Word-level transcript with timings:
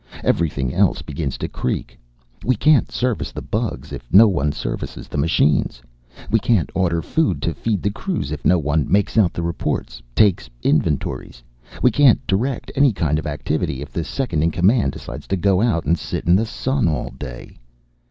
Everything 0.23 0.73
else 0.73 1.03
begins 1.03 1.37
to 1.37 1.47
creak. 1.47 1.95
We 2.43 2.55
can't 2.55 2.91
service 2.91 3.31
the 3.31 3.43
bugs 3.43 3.91
if 3.91 4.11
no 4.11 4.27
one 4.27 4.51
services 4.51 5.07
the 5.07 5.19
machines. 5.19 5.79
We 6.31 6.39
can't 6.39 6.71
order 6.73 7.03
food 7.03 7.39
to 7.43 7.53
feed 7.53 7.83
the 7.83 7.91
crews 7.91 8.31
if 8.31 8.43
no 8.43 8.57
one 8.57 8.91
makes 8.91 9.15
out 9.15 9.37
reports, 9.37 10.01
takes 10.15 10.49
inventories. 10.63 11.43
We 11.83 11.91
can't 11.91 12.25
direct 12.25 12.71
any 12.75 12.93
kind 12.93 13.19
of 13.19 13.27
activity 13.27 13.83
if 13.83 13.93
the 13.93 14.03
Second 14.03 14.41
in 14.41 14.49
Command 14.49 14.93
decides 14.93 15.27
to 15.27 15.37
go 15.37 15.61
out 15.61 15.85
and 15.85 15.99
sit 15.99 16.25
in 16.25 16.35
the 16.35 16.47
sun 16.47 16.87
all 16.87 17.11
day. 17.11 17.57